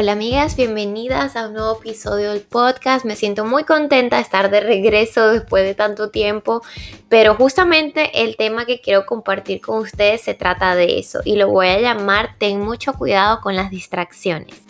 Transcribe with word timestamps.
Hola 0.00 0.12
amigas, 0.12 0.56
bienvenidas 0.56 1.36
a 1.36 1.48
un 1.48 1.52
nuevo 1.52 1.78
episodio 1.78 2.30
del 2.30 2.40
podcast. 2.40 3.04
Me 3.04 3.16
siento 3.16 3.44
muy 3.44 3.64
contenta 3.64 4.16
de 4.16 4.22
estar 4.22 4.50
de 4.50 4.60
regreso 4.60 5.28
después 5.28 5.62
de 5.62 5.74
tanto 5.74 6.08
tiempo, 6.08 6.62
pero 7.10 7.34
justamente 7.34 8.22
el 8.22 8.38
tema 8.38 8.64
que 8.64 8.80
quiero 8.80 9.04
compartir 9.04 9.60
con 9.60 9.80
ustedes 9.80 10.22
se 10.22 10.32
trata 10.32 10.74
de 10.74 10.98
eso 10.98 11.20
y 11.22 11.36
lo 11.36 11.50
voy 11.50 11.68
a 11.68 11.80
llamar 11.80 12.36
Ten 12.38 12.60
mucho 12.60 12.94
cuidado 12.94 13.42
con 13.42 13.56
las 13.56 13.70
distracciones. 13.70 14.69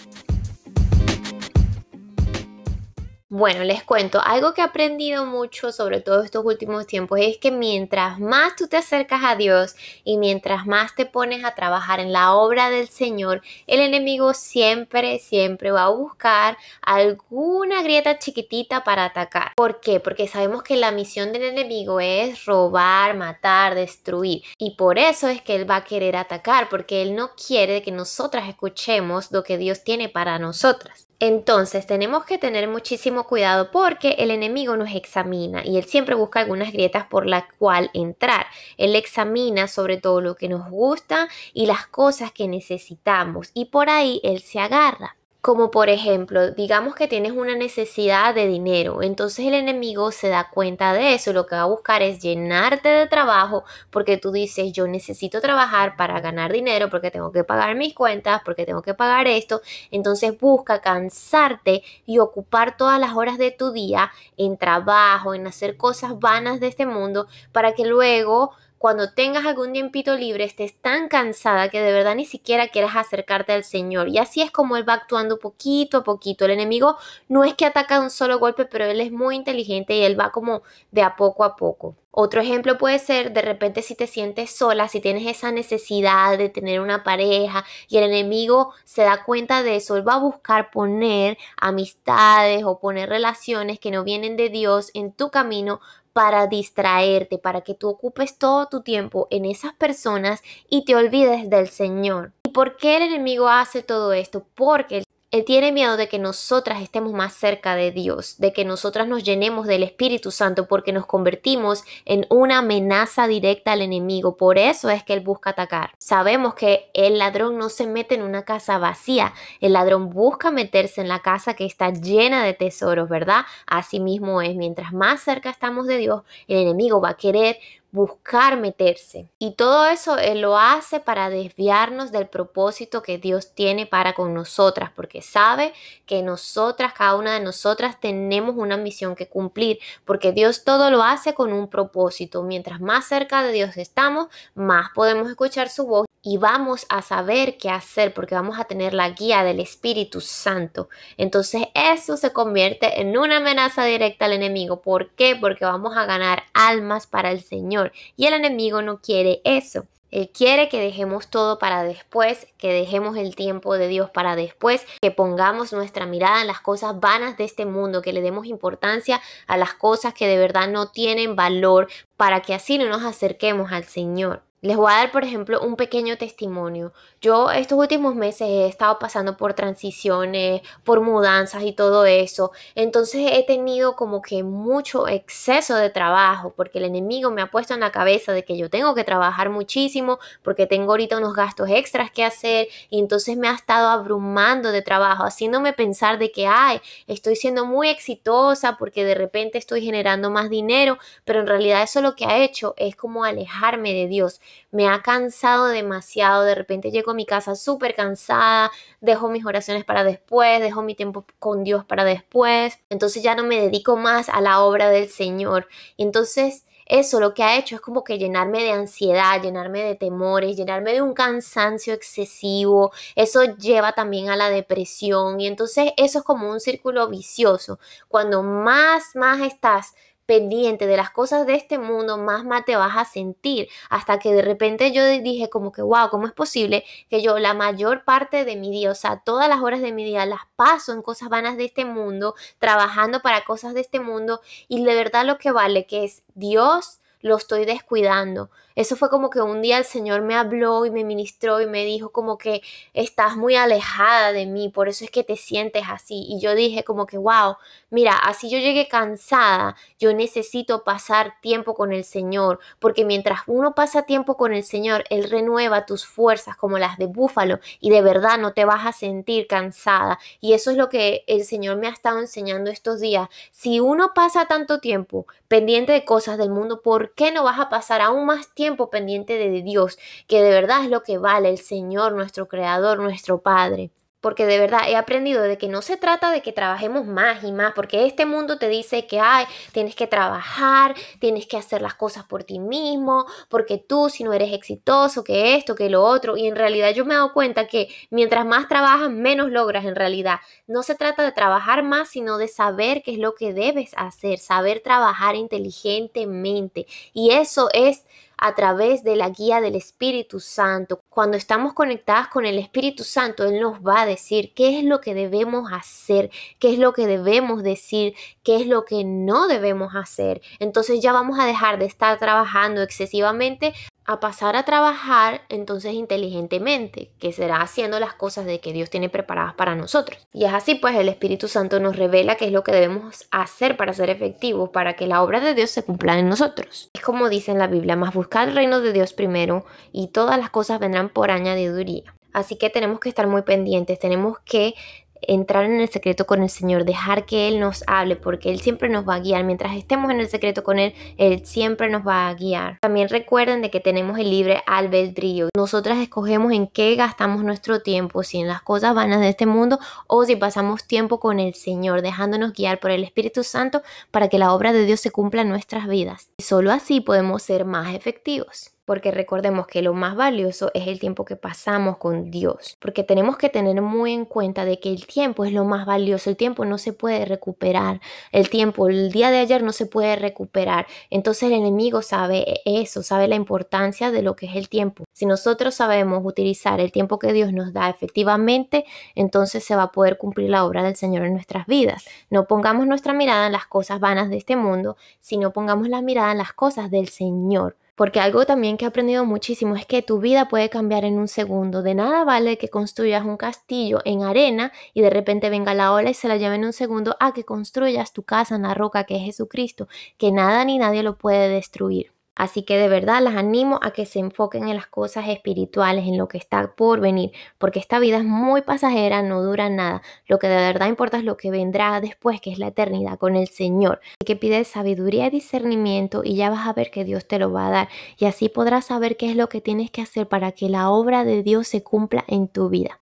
Bueno, 3.41 3.65
les 3.65 3.83
cuento, 3.83 4.21
algo 4.23 4.53
que 4.53 4.61
he 4.61 4.65
aprendido 4.65 5.25
mucho 5.25 5.73
sobre 5.73 6.03
todo 6.03 6.23
estos 6.23 6.45
últimos 6.45 6.87
tiempos 6.87 7.21
es 7.23 7.39
que 7.39 7.51
mientras 7.51 8.21
más 8.21 8.55
tú 8.55 8.69
te 8.69 8.77
acercas 8.77 9.23
a 9.25 9.35
Dios 9.35 9.77
y 10.05 10.19
mientras 10.19 10.67
más 10.67 10.95
te 10.95 11.07
pones 11.07 11.43
a 11.43 11.55
trabajar 11.55 12.01
en 12.01 12.13
la 12.13 12.35
obra 12.35 12.69
del 12.69 12.89
Señor, 12.89 13.41
el 13.67 13.81
enemigo 13.81 14.35
siempre, 14.35 15.19
siempre 15.21 15.71
va 15.71 15.85
a 15.85 15.89
buscar 15.89 16.59
alguna 16.83 17.83
grieta 17.83 18.19
chiquitita 18.19 18.85
para 18.85 19.07
atacar. 19.07 19.53
¿Por 19.57 19.81
qué? 19.81 20.01
Porque 20.01 20.29
sabemos 20.29 20.63
que 20.63 20.77
la 20.77 20.91
misión 20.91 21.33
del 21.33 21.45
enemigo 21.45 21.99
es 21.99 22.45
robar, 22.45 23.17
matar, 23.17 23.75
destruir. 23.75 24.43
Y 24.59 24.73
por 24.73 24.99
eso 24.99 25.29
es 25.29 25.41
que 25.41 25.55
él 25.55 25.71
va 25.71 25.77
a 25.77 25.85
querer 25.85 26.17
atacar, 26.17 26.69
porque 26.69 27.01
él 27.01 27.17
no 27.17 27.31
quiere 27.31 27.81
que 27.81 27.91
nosotras 27.91 28.51
escuchemos 28.51 29.33
lo 29.33 29.43
que 29.43 29.57
Dios 29.57 29.83
tiene 29.83 30.11
para 30.11 30.39
nosotras. 30.39 31.10
Entonces 31.23 31.87
tenemos 31.87 32.25
que 32.25 32.39
tener 32.39 32.67
muchísimo 32.67 33.25
cuidado 33.25 33.71
porque 33.71 34.17
el 34.19 34.31
enemigo 34.31 34.75
nos 34.79 34.95
examina 34.95 35.63
y 35.63 35.77
él 35.77 35.85
siempre 35.85 36.15
busca 36.15 36.41
algunas 36.41 36.73
grietas 36.73 37.05
por 37.07 37.27
la 37.27 37.47
cual 37.59 37.91
entrar. 37.93 38.47
Él 38.79 38.97
examina 38.97 39.69
sobre 39.69 39.99
todo 39.99 40.23
lo 40.23 40.35
que 40.35 40.49
nos 40.49 40.71
gusta 40.71 41.29
y 41.53 41.67
las 41.67 41.87
cosas 41.87 42.33
que 42.33 42.49
necesitamos 42.49 43.51
y 43.53 43.67
por 43.67 43.91
ahí 43.91 44.23
él 44.25 44.41
se 44.41 44.61
agarra. 44.61 45.20
Como 45.43 45.71
por 45.71 45.89
ejemplo, 45.89 46.51
digamos 46.51 46.95
que 46.95 47.09
tienes 47.09 47.33
una 47.33 47.57
necesidad 47.57 48.35
de 48.35 48.47
dinero, 48.47 49.03
entonces 49.03 49.47
el 49.47 49.55
enemigo 49.55 50.13
se 50.13 50.29
da 50.29 50.51
cuenta 50.51 50.93
de 50.93 51.15
eso, 51.15 51.33
lo 51.33 51.47
que 51.47 51.55
va 51.55 51.63
a 51.63 51.65
buscar 51.65 52.03
es 52.03 52.21
llenarte 52.21 52.91
de 52.91 53.07
trabajo 53.07 53.65
porque 53.89 54.19
tú 54.19 54.33
dices, 54.33 54.71
yo 54.75 54.87
necesito 54.87 55.41
trabajar 55.41 55.97
para 55.97 56.21
ganar 56.21 56.53
dinero 56.53 56.91
porque 56.91 57.11
tengo 57.11 57.33
que 57.33 57.43
pagar 57.43 57.75
mis 57.75 57.95
cuentas, 57.95 58.43
porque 58.45 58.67
tengo 58.67 58.83
que 58.83 58.93
pagar 58.93 59.29
esto, 59.29 59.63
entonces 59.91 60.39
busca 60.39 60.83
cansarte 60.83 61.83
y 62.05 62.19
ocupar 62.19 62.77
todas 62.77 63.01
las 63.01 63.17
horas 63.17 63.39
de 63.39 63.51
tu 63.51 63.73
día 63.73 64.13
en 64.37 64.59
trabajo, 64.59 65.33
en 65.33 65.47
hacer 65.47 65.79
cosas 65.79 66.19
vanas 66.21 66.61
de 66.61 66.67
este 66.67 66.85
mundo 66.85 67.29
para 67.51 67.73
que 67.73 67.87
luego 67.87 68.53
cuando 68.81 69.13
tengas 69.13 69.45
algún 69.45 69.75
tiempito 69.75 70.17
libre 70.17 70.45
estés 70.45 70.73
tan 70.81 71.09
cansada 71.09 71.69
que 71.69 71.83
de 71.83 71.93
verdad 71.93 72.15
ni 72.15 72.25
siquiera 72.25 72.69
quieras 72.69 72.97
acercarte 72.97 73.53
al 73.53 73.63
Señor. 73.63 74.09
Y 74.09 74.17
así 74.17 74.41
es 74.41 74.51
como 74.51 74.75
Él 74.79 74.89
va 74.89 74.95
actuando 74.95 75.39
poquito 75.39 75.99
a 75.99 76.03
poquito. 76.03 76.47
El 76.47 76.53
enemigo 76.53 76.97
no 77.29 77.45
es 77.45 77.53
que 77.53 77.67
ataca 77.67 78.01
un 78.01 78.09
solo 78.09 78.39
golpe, 78.39 78.65
pero 78.65 78.87
Él 78.87 79.03
es 79.03 79.13
muy 79.13 79.37
inteligente 79.37 79.95
y 79.97 80.03
Él 80.03 80.19
va 80.19 80.33
como 80.33 80.63
de 80.93 81.03
a 81.03 81.15
poco 81.15 81.45
a 81.45 81.57
poco. 81.57 81.95
Otro 82.13 82.41
ejemplo 82.41 82.77
puede 82.77 82.99
ser 82.99 83.33
de 83.33 83.43
repente 83.43 83.83
si 83.83 83.95
te 83.95 84.09
sientes 84.09 84.51
sola, 84.51 84.89
si 84.89 85.01
tienes 85.01 85.27
esa 85.29 85.53
necesidad 85.53 86.37
de 86.39 86.49
tener 86.49 86.81
una 86.81 87.05
pareja 87.05 87.65
y 87.87 87.99
el 87.99 88.05
enemigo 88.05 88.73
se 88.85 89.03
da 89.03 89.25
cuenta 89.25 89.63
de 89.63 89.77
eso, 89.77 89.97
él 89.97 90.09
va 90.09 90.15
a 90.15 90.19
buscar 90.19 90.73
poner 90.73 91.39
amistades 91.57 92.65
o 92.65 92.81
poner 92.81 93.09
relaciones 93.11 93.79
que 93.79 93.93
no 93.93 94.03
vienen 94.03 94.37
de 94.37 94.49
Dios 94.49 94.91
en 94.95 95.13
tu 95.13 95.31
camino 95.31 95.81
para 96.13 96.47
distraerte, 96.47 97.39
para 97.39 97.61
que 97.63 97.75
tú 97.75 97.89
ocupes 97.89 98.39
todo 98.39 98.67
tu 98.67 98.83
tiempo 98.83 99.29
en 99.31 99.45
esas 99.45 99.73
personas 99.75 100.43
y 100.69 100.85
te 100.85 100.97
olvides 100.97 101.49
del 101.49 101.69
Señor. 101.69 102.33
¿Y 102.45 102.51
por 102.51 102.77
qué 102.77 102.97
el 102.97 103.03
enemigo 103.05 103.49
hace 103.49 103.83
todo 103.83 104.13
esto? 104.13 104.45
Porque 104.55 105.05
él 105.31 105.45
tiene 105.45 105.71
miedo 105.71 105.97
de 105.97 106.09
que 106.09 106.19
nosotras 106.19 106.83
estemos 106.83 107.13
más 107.13 107.33
cerca 107.33 107.77
de 107.77 107.93
Dios, 107.93 108.39
de 108.39 108.53
que 108.53 108.65
nosotras 108.65 109.07
nos 109.07 109.23
llenemos 109.23 109.69
del 109.69 109.85
Espíritu 109.85 110.33
Santo 110.33 110.67
porque 110.67 110.93
nos 110.93 111.07
convertimos 111.07 111.85
en 112.05 112.27
una 112.31 112.59
amenaza 112.59 113.29
directa 113.29 113.71
al 113.71 113.83
enemigo. 113.83 114.37
Por 114.37 114.59
eso 114.59 114.91
es 114.91 115.05
que 115.05 115.13
Él 115.13 115.21
busca 115.21 115.51
atacar. 115.51 115.93
Sabemos 115.99 116.55
que 116.55 116.91
el 116.95 117.19
ladrón 117.19 117.59
no 117.59 117.69
se 117.69 117.87
mete 117.87 118.17
en 118.17 118.23
una 118.23 118.45
casa 118.45 118.79
vacía. 118.79 119.33
El 119.61 119.75
ladrón 119.75 120.11
busca 120.11 120.51
meterse 120.51 121.01
en 121.01 121.07
la 121.07 121.21
casa 121.21 121.55
que 121.55 121.65
está 121.65 121.91
llena 121.91 122.43
de 122.45 122.55
tesoros, 122.55 123.09
¿verdad? 123.09 123.43
Así 123.67 124.01
mismo 124.01 124.43
es. 124.43 124.57
Mientras 124.57 124.93
más 124.93 125.21
cerca 125.21 125.49
estamos 125.49 125.87
de 125.87 125.99
Dios, 125.99 126.23
el 126.49 126.59
enemigo 126.59 127.01
va 127.01 127.11
a 127.11 127.17
querer 127.17 127.59
buscar 127.93 128.57
meterse. 128.59 129.29
Y 129.39 129.55
todo 129.55 129.87
eso 129.87 130.19
Él 130.19 130.41
lo 130.41 130.59
hace 130.59 131.01
para 131.01 131.31
desviarnos 131.31 132.13
del 132.13 132.29
propósito 132.29 133.03
que 133.03 133.19
Dios 133.19 133.55
tiene 133.55 133.87
para 133.87 134.15
con 134.15 134.35
nosotras, 134.35 134.91
porque 134.95 135.23
sabe 135.23 135.73
que 136.07 136.23
nosotras, 136.23 136.93
cada 136.93 137.15
una 137.17 137.35
de 137.35 137.41
nosotras, 137.41 138.01
tenemos 138.01 138.55
una 138.57 138.77
misión 138.77 139.15
que 139.17 139.29
cumplir, 139.29 139.79
porque 140.05 140.33
Dios 140.33 140.65
todo 140.65 140.91
lo 140.91 141.03
hace 141.03 141.35
con 141.35 141.53
un 141.53 141.69
propósito. 141.69 142.43
Mientras 142.43 142.81
más 142.81 143.07
cerca 143.07 143.43
de 143.43 143.53
Dios 143.53 143.77
estamos, 143.77 144.29
más 144.55 144.91
podemos 144.95 145.29
escuchar 145.29 145.69
su 145.69 145.87
voz 145.87 146.10
y 146.23 146.37
vamos 146.37 146.87
a 146.89 147.03
saber 147.03 147.57
qué 147.57 147.71
hacer 147.71 148.13
porque 148.13 148.35
vamos 148.35 148.59
a 148.59 148.65
tener 148.65 148.93
la 148.93 149.11
guía 149.11 149.43
del 149.43 149.61
Espíritu 149.61 150.21
Santo. 150.21 150.89
Entonces 151.17 151.69
eso 151.75 152.17
se 152.17 152.33
convierte 152.33 153.01
en 153.01 153.17
una 153.17 153.39
amenaza 153.39 153.85
directa 153.85 154.27
al 154.27 154.35
enemigo. 154.35 154.83
¿Por 154.83 155.11
qué? 155.11 155.37
Porque 155.37 155.65
vamos 155.65 155.97
a 155.97 156.05
ganar 156.05 156.45
almas 156.53 157.07
para 157.07 157.31
el 157.31 157.43
Señor 157.43 157.93
y 158.17 158.27
el 158.27 158.35
enemigo 158.35 158.83
no 158.83 159.01
quiere 159.01 159.41
eso. 159.45 159.87
Él 160.11 160.31
quiere 160.31 160.69
que 160.69 160.81
dejemos 160.81 161.29
todo 161.29 161.59
para 161.59 161.85
después, 161.85 162.49
que 162.59 162.73
dejemos 162.73 163.17
el 163.17 163.37
tiempo 163.37 163.77
de 163.79 163.87
Dios 163.87 164.11
para 164.11 164.35
después, 164.35 164.85
que 165.01 165.13
pongamos 165.13 165.73
nuestra 165.73 166.05
mirada 166.05 166.41
en 166.41 166.49
las 166.49 166.61
cosas 166.61 166.99
vanas 166.99 167.37
de 167.37 167.45
este 167.45 167.65
mundo, 167.65 168.03
que 168.03 168.13
le 168.13 168.21
demos 168.21 168.47
importancia 168.47 169.21
a 169.47 169.57
las 169.57 169.75
cosas 169.75 170.13
que 170.13 170.27
de 170.27 170.37
verdad 170.37 170.69
no 170.69 170.89
tienen 170.89 171.37
valor, 171.37 171.89
para 172.17 172.43
que 172.43 172.55
así 172.55 172.77
no 172.77 172.89
nos 172.89 173.05
acerquemos 173.05 173.71
al 173.71 173.85
Señor. 173.85 174.43
Les 174.63 174.77
voy 174.77 174.93
a 174.93 174.97
dar, 174.97 175.11
por 175.11 175.25
ejemplo, 175.25 175.63
un 175.63 175.75
pequeño 175.75 176.19
testimonio. 176.19 176.93
Yo 177.23 177.51
estos 177.51 177.79
últimos 177.79 178.15
meses 178.15 178.43
he 178.43 178.67
estado 178.67 178.99
pasando 178.99 179.39
por 179.39 179.55
transiciones, 179.55 180.61
por 180.85 181.01
mudanzas 181.01 181.63
y 181.63 181.73
todo 181.73 182.05
eso. 182.05 182.53
Entonces 182.75 183.31
he 183.33 183.43
tenido 183.47 183.97
como 183.97 184.21
que 184.21 184.43
mucho 184.43 185.09
exceso 185.09 185.77
de 185.77 185.89
trabajo 185.89 186.53
porque 186.55 186.77
el 186.77 186.85
enemigo 186.85 187.31
me 187.31 187.41
ha 187.41 187.51
puesto 187.51 187.73
en 187.73 187.81
la 187.81 187.91
cabeza 187.91 188.35
de 188.35 188.45
que 188.45 188.59
yo 188.59 188.69
tengo 188.69 188.95
que 188.95 189.03
trabajar 189.03 189.49
muchísimo 189.49 190.19
porque 190.43 190.67
tengo 190.67 190.93
ahorita 190.93 191.17
unos 191.17 191.35
gastos 191.35 191.71
extras 191.71 192.11
que 192.11 192.23
hacer 192.23 192.69
y 192.91 192.99
entonces 193.01 193.39
me 193.39 193.49
ha 193.49 193.55
estado 193.55 193.89
abrumando 193.89 194.73
de 194.73 194.83
trabajo, 194.83 195.25
haciéndome 195.25 195.73
pensar 195.73 196.19
de 196.19 196.33
que, 196.33 196.47
ay, 196.47 196.83
estoy 197.07 197.35
siendo 197.35 197.65
muy 197.65 197.89
exitosa 197.89 198.77
porque 198.77 199.07
de 199.07 199.15
repente 199.15 199.57
estoy 199.57 199.83
generando 199.83 200.29
más 200.29 200.51
dinero, 200.51 200.99
pero 201.25 201.41
en 201.41 201.47
realidad 201.47 201.83
eso 201.83 202.03
lo 202.03 202.15
que 202.15 202.27
ha 202.27 202.37
hecho 202.45 202.75
es 202.77 202.95
como 202.95 203.25
alejarme 203.25 203.95
de 203.95 204.07
Dios 204.07 204.39
me 204.71 204.89
ha 204.89 205.03
cansado 205.03 205.67
demasiado, 205.67 206.45
de 206.45 206.55
repente 206.55 206.91
llego 206.91 207.11
a 207.13 207.15
mi 207.15 207.27
casa 207.27 207.55
súper 207.55 207.95
cansada, 207.95 208.71
dejo 209.01 209.29
mis 209.29 209.45
oraciones 209.45 209.85
para 209.85 210.05
después, 210.05 210.61
dejo 210.61 210.83
mi 210.83 210.95
tiempo 210.95 211.25
con 211.39 211.65
Dios 211.65 211.85
para 211.85 212.05
después, 212.05 212.79
entonces 212.89 213.23
ya 213.23 213.35
no 213.35 213.45
me 213.45 213.61
dedico 213.61 213.97
más 213.97 214.29
a 214.29 214.41
la 214.41 214.61
obra 214.61 214.91
del 214.91 215.09
Señor. 215.09 215.69
Entonces 215.97 216.65
eso 216.91 217.21
lo 217.21 217.35
que 217.35 217.45
ha 217.45 217.57
hecho 217.57 217.77
es 217.77 217.81
como 217.81 218.03
que 218.03 218.19
llenarme 218.19 218.65
de 218.65 218.73
ansiedad, 218.73 219.41
llenarme 219.41 219.85
de 219.85 219.95
temores, 219.95 220.57
llenarme 220.57 220.93
de 220.93 221.01
un 221.03 221.15
cansancio 221.15 221.95
excesivo. 221.95 222.91
Eso 223.15 223.45
lleva 223.45 223.93
también 223.93 224.29
a 224.29 224.35
la 224.37 224.51
depresión 224.51 225.41
y 225.41 225.47
entonces 225.47 225.93
eso 225.97 226.19
es 226.19 226.25
como 226.25 226.51
un 226.51 226.59
círculo 226.59 227.09
vicioso. 227.09 227.79
Cuando 228.09 228.43
más, 228.43 229.15
más 229.15 229.41
estás 229.41 229.95
pendiente 230.31 230.87
de 230.87 230.97
las 230.97 231.11
cosas 231.11 231.45
de 231.45 231.57
este 231.57 231.77
mundo, 231.77 232.17
más 232.17 232.45
mal 232.45 232.65
te 232.65 232.77
vas 232.77 232.97
a 232.97 233.05
sentir. 233.05 233.69
Hasta 233.89 234.21
que 234.21 234.33
de 234.33 234.43
repente 234.43 234.93
yo 234.93 235.05
dije 235.05 235.51
como 235.51 235.73
que, 235.73 235.83
wow, 235.83 236.09
¿cómo 236.09 236.29
es 236.29 236.33
posible 236.33 236.85
que 237.09 237.21
yo 237.21 237.41
la 237.41 237.53
mayor 237.53 238.05
parte 238.05 238.45
de 238.45 238.55
mi 238.55 238.71
día, 238.71 238.93
o 238.93 238.95
sea, 238.95 239.25
todas 239.25 239.49
las 239.49 239.61
horas 239.61 239.81
de 239.81 239.91
mi 239.91 240.05
día 240.05 240.25
las 240.27 240.43
paso 240.55 240.93
en 240.93 241.03
cosas 241.03 241.31
vanas 241.31 241.57
de 241.57 241.65
este 241.65 241.85
mundo, 241.85 242.37
trabajando 242.61 243.23
para 243.23 243.45
cosas 243.45 243.75
de 243.75 243.81
este 243.81 243.99
mundo 243.99 244.41
y 244.69 244.85
de 244.85 244.95
verdad 244.95 245.27
lo 245.27 245.37
que 245.37 245.51
vale 245.51 245.85
que 245.87 246.05
es 246.05 246.23
Dios 246.37 247.00
lo 247.23 247.37
estoy 247.37 247.65
descuidando. 247.65 248.51
Eso 248.77 248.97
fue 248.97 249.11
como 249.11 249.31
que 249.31 249.41
un 249.41 249.61
día 249.63 249.79
el 249.79 249.85
Señor 249.85 250.23
me 250.23 250.37
habló 250.37 250.87
y 250.87 250.91
me 250.91 251.05
ministró 251.05 251.61
y 251.61 251.67
me 251.67 251.85
dijo 251.85 252.13
como 252.13 252.39
que 252.39 252.63
estás 252.95 253.37
muy 253.37 253.57
alejada 253.57 254.33
de 254.33 254.47
mí, 254.47 254.69
por 254.69 254.89
eso 254.89 255.05
es 255.05 255.11
que 255.11 255.25
te 255.25 255.37
sientes 255.37 255.83
así. 255.89 256.25
Y 256.29 256.41
yo 256.41 256.55
dije 256.55 256.85
como 256.85 257.05
que, 257.05 257.19
wow, 257.19 257.57
mira, 257.91 258.17
así 258.17 258.49
yo 258.49 258.59
llegué 258.59 258.89
cansada, 258.89 259.77
yo 259.99 260.15
necesito 260.15 260.85
pasar 260.85 261.35
tiempo 261.43 261.75
con 261.75 261.93
el 261.93 262.05
Señor, 262.05 262.61
porque 262.79 263.05
mientras 263.05 263.41
uno 263.47 263.75
pasa 263.75 264.05
tiempo 264.05 264.37
con 264.37 264.55
el 264.55 264.65
Señor, 264.65 265.05
Él 265.11 265.29
renueva 265.29 265.85
tus 265.85 266.07
fuerzas 266.07 266.57
como 266.57 266.79
las 266.79 266.97
de 266.97 267.07
búfalo 267.07 267.59
y 267.81 267.91
de 267.91 268.03
verdad 268.03 268.39
no 268.39 268.55
te 268.55 268.65
vas 268.65 268.87
a 268.87 268.93
sentir 268.93 269.47
cansada. 269.47 270.19
Y 270.41 270.55
eso 270.55 270.71
es 270.71 270.77
lo 270.77 270.89
que 270.89 271.25
el 271.27 271.45
Señor 271.45 271.77
me 271.77 271.89
ha 271.89 271.91
estado 271.91 272.21
enseñando 272.21 272.71
estos 272.71 273.01
días. 273.01 273.29
Si 273.51 273.81
uno 273.81 274.13
pasa 274.15 274.47
tanto 274.47 274.81
tiempo 274.81 275.27
pendiente 275.49 275.93
de 275.93 276.05
cosas 276.05 276.39
del 276.39 276.51
mundo, 276.51 276.81
¿por 276.81 277.10
qué 277.15 277.33
no 277.33 277.45
vas 277.45 277.59
a 277.59 277.69
pasar 277.69 278.01
aún 278.01 278.27
más 278.27 278.55
tiempo 278.55 278.91
pendiente 278.91 279.37
de 279.39 279.63
Dios, 279.63 279.99
que 280.27 280.43
de 280.43 280.51
verdad 280.51 280.85
es 280.85 280.91
lo 280.91 281.03
que 281.03 281.19
vale 281.19 281.51
el 281.51 281.59
Señor, 281.59 282.13
nuestro 282.13 282.49
Creador, 282.49 282.99
nuestro 283.01 283.43
Padre? 283.43 283.91
Porque 284.21 284.47
de 284.47 284.59
verdad 284.59 284.81
he 284.89 284.97
aprendido 284.97 285.43
de 285.43 285.59
que 285.59 285.69
no 285.69 285.83
se 285.83 285.97
trata 285.97 286.31
de 286.31 286.43
que 286.43 286.53
trabajemos 286.53 287.07
más 287.07 287.43
y 287.45 287.53
más, 287.53 287.73
porque 287.75 288.07
este 288.07 288.27
mundo 288.27 288.59
te 288.59 288.69
dice 288.69 289.07
que 289.07 289.21
ay, 289.21 289.47
tienes 289.73 289.95
que 289.95 290.07
trabajar, 290.07 290.95
tienes 291.19 291.47
que 291.47 291.57
hacer 291.57 291.83
las 291.83 291.95
cosas 291.95 292.25
por 292.25 292.45
ti 292.45 292.59
mismo, 292.59 293.27
porque 293.49 293.79
tú 293.79 294.09
si 294.11 294.25
no 294.25 294.33
eres 294.33 294.53
exitoso, 294.53 295.25
que 295.25 295.55
esto, 295.57 295.75
que 295.75 295.91
lo 295.91 296.03
otro, 296.05 296.37
y 296.37 296.47
en 296.47 296.57
realidad 296.57 296.93
yo 296.93 297.05
me 297.05 297.15
he 297.15 297.17
dado 297.17 297.33
cuenta 297.33 297.67
que 297.67 297.89
mientras 298.11 298.47
más 298.47 298.69
trabajas, 298.69 299.11
menos 299.11 299.51
logras 299.51 299.85
en 299.85 299.97
realidad. 299.97 300.41
No 300.67 300.83
se 300.83 300.95
trata 300.95 301.23
de 301.23 301.33
trabajar 301.33 301.83
más, 301.83 302.09
sino 302.11 302.39
de 302.39 302.49
saber 302.49 303.03
qué 303.03 303.13
es 303.13 303.19
lo 303.19 303.35
que 303.35 303.53
debes 303.53 303.93
hacer, 303.97 304.39
saber 304.39 304.81
trabajar 304.81 305.35
inteligentemente, 305.37 306.87
y 307.13 307.31
eso 307.33 307.69
es 307.73 308.05
a 308.39 308.55
través 308.55 309.05
de 309.05 309.17
la 309.17 309.29
guía 309.29 309.61
del 309.61 309.75
Espíritu 309.77 310.41
Santo. 310.41 311.00
Cuando 311.11 311.37
estamos 311.37 311.75
conectadas 311.75 312.29
con 312.29 312.47
el 312.47 312.57
Espíritu 312.57 313.03
Santo, 313.03 313.45
Él 313.45 313.61
nos 313.61 313.81
va 313.81 314.03
a 314.03 314.07
decir 314.07 314.55
qué 314.55 314.79
es 314.79 314.85
lo 314.85 315.01
que 315.01 315.13
debemos 315.13 315.73
hacer, 315.73 316.31
qué 316.61 316.73
es 316.73 316.79
lo 316.79 316.93
que 316.93 317.09
debemos 317.09 317.65
decir, 317.65 318.15
qué 318.45 318.55
es 318.55 318.67
lo 318.69 318.85
que 318.85 319.03
no 319.03 319.49
debemos 319.49 319.97
hacer. 319.97 320.41
Entonces 320.61 321.01
ya 321.01 321.13
vamos 321.13 321.41
a 321.41 321.47
dejar 321.47 321.81
de 321.81 321.87
estar 321.87 322.17
trabajando 322.21 322.81
excesivamente 322.81 323.75
a 324.11 324.19
pasar 324.19 324.57
a 324.57 324.65
trabajar 324.65 325.43
entonces 325.49 325.95
inteligentemente, 325.95 327.13
que 327.21 327.33
será 327.33 327.61
haciendo 327.61 328.01
las 328.01 328.15
cosas 328.15 328.45
de 328.45 328.59
que 328.59 328.73
Dios 328.73 328.91
tiene 328.91 329.09
preparadas 329.09 329.55
para 329.55 329.77
nosotros. 329.77 330.27
Y 330.33 330.47
es 330.47 330.53
así 330.53 330.75
pues 330.75 330.97
el 330.97 331.09
Espíritu 331.09 331.47
Santo 331.47 331.79
nos 331.79 331.95
revela 331.95 332.35
qué 332.35 332.47
es 332.47 332.53
lo 332.53 332.65
que 332.65 332.73
debemos 332.73 333.29
hacer 333.31 333.77
para 333.77 333.93
ser 333.93 334.11
efectivos, 334.11 334.71
para 334.71 334.95
que 334.95 335.07
la 335.07 335.23
obra 335.23 335.39
de 335.39 335.55
Dios 335.55 335.71
se 335.71 335.85
cumpla 335.85 336.19
en 336.19 336.29
nosotros. 336.29 336.91
Es 336.93 337.03
como 337.03 337.29
dice 337.29 337.53
en 337.53 337.59
la 337.59 337.69
Biblia, 337.69 337.95
más 337.95 338.13
buscar 338.13 338.49
el 338.49 338.57
reino 338.57 338.81
de 338.81 338.93
Dios 338.93 339.13
primero 339.13 339.65
y 339.93 340.09
todas 340.09 340.39
las 340.41 340.51
cosas 340.51 340.81
vendrán 340.81 341.09
por 341.11 341.31
añadiduría. 341.31 342.13
Así 342.33 342.57
que 342.57 342.69
tenemos 342.69 342.99
que 342.99 343.09
estar 343.09 343.29
muy 343.29 343.43
pendientes, 343.43 344.01
tenemos 344.01 344.41
que 344.41 344.75
entrar 345.23 345.65
en 345.65 345.81
el 345.81 345.89
secreto 345.89 346.27
con 346.27 346.43
el 346.43 346.51
Señor, 346.51 346.85
dejar 346.85 347.27
que 347.27 347.49
Él 347.49 347.61
nos 347.61 347.85
hable, 347.87 348.17
porque 348.17 348.51
Él 348.51 348.61
siempre 348.61 348.89
nos 348.89 349.09
va 349.09 349.17
a 349.17 349.21
guiar. 349.21 349.45
Mientras 349.45 349.77
estemos 349.77 350.11
en 350.11 350.21
el 350.21 350.29
secreto 350.29 350.63
con 350.63 350.79
Él, 350.79 350.95
Él 351.17 351.45
siempre 351.45 351.89
nos 351.91 352.07
va 352.07 352.29
a 352.29 352.35
guiar. 352.35 352.79
También 352.81 353.09
recuerden 353.09 353.63
de 353.63 353.71
que 353.71 353.81
tenemos 353.81 354.19
el 354.19 354.31
libre 354.31 354.63
albedrío. 354.67 355.49
Nosotras 355.57 355.99
escogemos 355.99 356.53
en 356.53 356.67
qué 356.67 356.95
gastamos 356.95 357.45
nuestro 357.45 357.81
tiempo, 357.81 358.23
si 358.23 358.39
en 358.39 358.49
las 358.49 358.63
cosas 358.63 358.95
vanas 358.95 359.21
de 359.21 359.29
este 359.29 359.47
mundo 359.47 359.79
o 360.07 360.25
si 360.25 360.37
pasamos 360.37 360.85
tiempo 360.85 361.21
con 361.21 361.41
el 361.41 361.55
Señor, 361.55 362.03
dejándonos 362.03 362.53
guiar 362.53 362.81
por 362.81 362.91
el 362.91 363.05
Espíritu 363.05 363.45
Santo 363.45 363.83
para 364.11 364.29
que 364.29 364.39
la 364.39 364.53
obra 364.53 364.73
de 364.73 364.85
Dios 364.85 365.01
se 365.01 365.11
cumpla 365.11 365.43
en 365.43 365.49
nuestras 365.49 365.89
vidas. 365.89 366.31
Y 366.39 366.43
solo 366.43 366.73
así 366.73 367.01
podemos 367.01 367.43
ser 367.43 367.65
más 367.65 367.95
efectivos 367.95 368.73
porque 368.91 369.13
recordemos 369.13 369.69
que 369.69 369.83
lo 369.83 369.95
más 369.95 370.17
valioso 370.17 370.73
es 370.75 370.89
el 370.89 370.99
tiempo 370.99 371.25
que 371.25 371.37
pasamos 371.37 371.99
con 371.99 372.29
Dios, 372.29 372.77
porque 372.81 373.05
tenemos 373.05 373.39
que 373.39 373.49
tener 373.49 373.81
muy 373.83 374.13
en 374.13 374.25
cuenta 374.25 374.65
de 374.65 374.81
que 374.81 374.91
el 374.91 375.07
tiempo 375.07 375.45
es 375.45 375.53
lo 375.53 375.65
más 375.65 375.87
valioso, 375.87 376.29
el 376.29 376.37
tiempo 376.37 376.65
no 376.65 376.77
se 376.77 376.93
puede 376.93 377.25
recuperar, 377.25 378.01
el 378.33 378.51
tiempo, 378.51 378.89
el 378.89 379.13
día 379.13 379.31
de 379.31 379.39
ayer 379.39 379.63
no 379.63 379.71
se 379.71 379.87
puede 379.87 380.17
recuperar, 380.17 380.89
entonces 381.09 381.45
el 381.45 381.53
enemigo 381.53 382.03
sabe 382.03 382.63
eso, 382.65 383.05
sabe 383.05 383.29
la 383.29 383.37
importancia 383.37 384.11
de 384.11 384.23
lo 384.23 384.35
que 384.35 384.47
es 384.47 384.57
el 384.57 384.69
tiempo. 384.69 385.05
Si 385.21 385.27
nosotros 385.27 385.75
sabemos 385.75 386.23
utilizar 386.25 386.81
el 386.81 386.93
tiempo 386.93 387.19
que 387.19 387.35
Dios 387.35 387.53
nos 387.53 387.75
da 387.75 387.91
efectivamente, 387.91 388.87
entonces 389.15 389.63
se 389.63 389.77
va 389.77 389.83
a 389.83 389.93
poder 389.93 390.17
cumplir 390.17 390.49
la 390.49 390.65
obra 390.65 390.83
del 390.83 390.97
Señor 390.97 391.27
en 391.27 391.35
nuestras 391.35 391.67
vidas. 391.67 392.07
No 392.31 392.47
pongamos 392.47 392.87
nuestra 392.87 393.13
mirada 393.13 393.45
en 393.45 393.53
las 393.53 393.67
cosas 393.67 394.01
vanas 394.01 394.31
de 394.31 394.39
este 394.39 394.57
mundo, 394.57 394.97
sino 395.19 395.53
pongamos 395.53 395.91
la 395.91 396.01
mirada 396.01 396.33
en 396.33 396.39
las 396.39 396.55
cosas 396.55 396.91
del 396.91 397.11
Señor 397.11 397.77
porque 397.97 398.19
algo 398.19 398.47
también 398.47 398.79
que 398.79 398.87
he 398.87 398.89
aprendido 398.89 399.27
muchísimo 399.27 399.77
es 399.77 399.85
que 399.85 400.01
tu 400.01 400.21
vida 400.21 400.49
puede 400.49 400.71
cambiar 400.71 401.05
en 401.05 401.19
un 401.19 401.29
segundo. 401.29 401.83
De 401.83 401.95
nada 401.95 402.25
vale 402.25 402.57
que 402.57 402.71
construyas 402.71 403.27
un 403.27 403.37
castillo 403.37 403.99
en 404.07 404.23
arena 404.23 404.73
y 404.95 405.03
de 405.03 405.11
repente 405.11 405.51
venga 405.51 405.75
la 405.75 405.93
ola 405.93 406.09
y 406.09 406.15
se 406.15 406.29
la 406.29 406.39
lleve 406.39 406.55
en 406.55 406.65
un 406.65 406.73
segundo 406.73 407.19
a 407.21 407.35
que 407.35 407.45
construyas 407.45 408.15
tu 408.15 408.23
casa 408.23 408.55
en 408.57 408.63
la 408.63 408.73
roca 408.73 409.05
que 409.05 409.17
es 409.17 409.23
Jesucristo, 409.25 409.87
que 410.17 410.33
nada 410.33 410.65
ni 410.65 410.79
nadie 410.79 411.03
lo 411.03 411.19
puede 411.19 411.51
destruir. 411.51 412.11
Así 412.41 412.63
que 412.63 412.79
de 412.79 412.89
verdad 412.89 413.21
las 413.21 413.37
animo 413.37 413.79
a 413.83 413.91
que 413.91 414.07
se 414.07 414.19
enfoquen 414.19 414.67
en 414.67 414.75
las 414.75 414.87
cosas 414.87 415.29
espirituales, 415.29 416.07
en 416.07 416.17
lo 416.17 416.27
que 416.27 416.39
está 416.39 416.75
por 416.75 416.99
venir, 416.99 417.33
porque 417.59 417.79
esta 417.79 417.99
vida 417.99 418.17
es 418.17 418.25
muy 418.25 418.63
pasajera, 418.63 419.21
no 419.21 419.43
dura 419.43 419.69
nada. 419.69 420.01
Lo 420.27 420.39
que 420.39 420.49
de 420.49 420.57
verdad 420.57 420.89
importa 420.89 421.19
es 421.19 421.25
lo 421.25 421.37
que 421.37 421.51
vendrá 421.51 422.01
después, 422.01 422.41
que 422.41 422.51
es 422.51 422.59
la 422.59 422.69
eternidad 422.69 423.19
con 423.19 423.37
el 423.37 423.49
Señor. 423.49 424.01
Así 424.03 424.25
que 424.25 424.37
pides 424.37 424.69
sabiduría 424.69 425.27
y 425.27 425.31
discernimiento 425.31 426.23
y 426.25 426.37
ya 426.37 426.49
vas 426.49 426.67
a 426.67 426.73
ver 426.73 426.91
que 426.91 427.05
Dios 427.05 427.29
te 427.29 427.39
lo 427.39 427.53
va 427.53 427.67
a 427.67 427.71
dar. 427.71 427.89
Y 428.17 428.25
así 428.25 428.49
podrás 428.49 428.87
saber 428.87 429.19
qué 429.19 429.29
es 429.29 429.37
lo 429.37 429.51
que 429.51 429.61
tienes 429.61 429.91
que 429.91 430.01
hacer 430.01 430.27
para 430.27 430.53
que 430.53 430.71
la 430.71 430.89
obra 430.89 431.25
de 431.25 431.43
Dios 431.43 431.69
se 431.69 431.83
cumpla 431.83 432.25
en 432.27 432.49
tu 432.49 432.71
vida. 432.71 433.01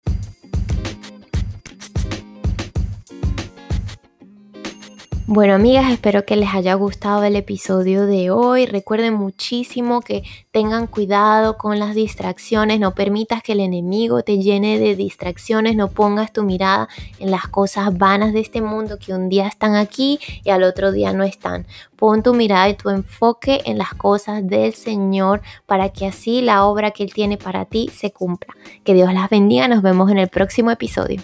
Bueno 5.30 5.56
amigas, 5.56 5.92
espero 5.92 6.24
que 6.24 6.38
les 6.38 6.54
haya 6.54 6.74
gustado 6.76 7.22
el 7.26 7.36
episodio 7.36 8.06
de 8.06 8.32
hoy. 8.32 8.66
Recuerden 8.66 9.16
muchísimo 9.16 10.00
que 10.00 10.24
tengan 10.52 10.88
cuidado 10.88 11.58
con 11.58 11.80
las 11.80 11.96
distracciones, 11.96 12.80
no 12.80 12.96
permitas 12.96 13.44
que 13.44 13.52
el 13.52 13.60
enemigo 13.60 14.24
te 14.24 14.38
llene 14.38 14.80
de 14.80 14.96
distracciones, 14.96 15.76
no 15.76 15.90
pongas 15.90 16.32
tu 16.32 16.44
mirada 16.44 16.88
en 17.20 17.30
las 17.30 17.50
cosas 17.50 17.98
vanas 17.98 18.32
de 18.32 18.40
este 18.40 18.62
mundo 18.62 19.00
que 19.00 19.14
un 19.14 19.28
día 19.28 19.48
están 19.48 19.76
aquí 19.76 20.18
y 20.46 20.50
al 20.50 20.64
otro 20.64 20.94
día 20.94 21.12
no 21.12 21.26
están. 21.26 21.68
Pon 21.98 22.24
tu 22.24 22.34
mirada 22.34 22.70
y 22.70 22.76
tu 22.76 22.90
enfoque 22.90 23.60
en 23.66 23.78
las 23.78 23.94
cosas 23.96 24.48
del 24.48 24.74
Señor 24.76 25.42
para 25.66 25.90
que 25.90 26.06
así 26.06 26.42
la 26.42 26.64
obra 26.64 26.92
que 26.92 27.04
Él 27.04 27.14
tiene 27.14 27.36
para 27.36 27.66
ti 27.66 27.90
se 27.94 28.12
cumpla. 28.12 28.56
Que 28.86 28.94
Dios 28.94 29.14
las 29.14 29.30
bendiga, 29.30 29.68
nos 29.68 29.82
vemos 29.82 30.10
en 30.10 30.20
el 30.20 30.30
próximo 30.30 30.72
episodio. 30.72 31.22